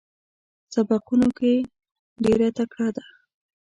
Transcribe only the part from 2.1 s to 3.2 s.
ډېره تکړه ده.